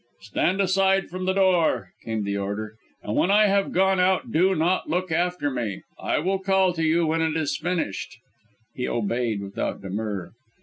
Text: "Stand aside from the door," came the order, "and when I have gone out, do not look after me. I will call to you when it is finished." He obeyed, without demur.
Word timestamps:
"Stand 0.21 0.59
aside 0.61 1.11
from 1.11 1.25
the 1.25 1.33
door," 1.33 1.91
came 2.03 2.23
the 2.23 2.35
order, 2.35 2.73
"and 3.03 3.15
when 3.15 3.29
I 3.29 3.45
have 3.45 3.71
gone 3.71 3.99
out, 3.99 4.31
do 4.31 4.55
not 4.55 4.89
look 4.89 5.11
after 5.11 5.51
me. 5.51 5.83
I 5.99 6.17
will 6.17 6.39
call 6.39 6.73
to 6.73 6.83
you 6.83 7.05
when 7.05 7.21
it 7.21 7.37
is 7.37 7.55
finished." 7.55 8.17
He 8.73 8.87
obeyed, 8.87 9.43
without 9.43 9.83
demur. 9.83 10.31